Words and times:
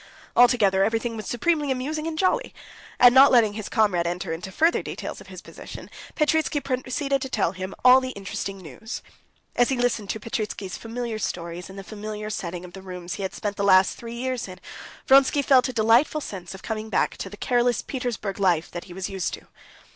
Altogether 0.35 0.83
everything 0.83 1.15
was 1.15 1.27
supremely 1.27 1.69
amusing 1.69 2.07
and 2.07 2.17
jolly. 2.17 2.55
And, 2.99 3.13
not 3.13 3.31
letting 3.31 3.53
his 3.53 3.69
comrade 3.69 4.07
enter 4.07 4.33
into 4.33 4.51
further 4.51 4.81
details 4.81 5.21
of 5.21 5.27
his 5.27 5.43
position, 5.43 5.91
Petritsky 6.15 6.59
proceeded 6.59 7.21
to 7.21 7.29
tell 7.29 7.51
him 7.51 7.75
all 7.85 8.01
the 8.01 8.09
interesting 8.15 8.57
news. 8.57 9.03
As 9.55 9.69
he 9.69 9.77
listened 9.77 10.09
to 10.09 10.19
Petritsky's 10.19 10.75
familiar 10.75 11.19
stories 11.19 11.69
in 11.69 11.75
the 11.75 11.83
familiar 11.83 12.31
setting 12.31 12.65
of 12.65 12.73
the 12.73 12.81
rooms 12.81 13.13
he 13.13 13.21
had 13.21 13.35
spent 13.35 13.57
the 13.57 13.63
last 13.63 13.95
three 13.95 14.15
years 14.15 14.47
in, 14.47 14.59
Vronsky 15.05 15.43
felt 15.43 15.69
a 15.69 15.73
delightful 15.73 16.19
sense 16.19 16.55
of 16.55 16.63
coming 16.63 16.89
back 16.89 17.15
to 17.17 17.29
the 17.29 17.37
careless 17.37 17.83
Petersburg 17.83 18.39
life 18.39 18.71
that 18.71 18.85
he 18.85 18.93
was 18.93 19.07
used 19.07 19.35
to. 19.35 19.45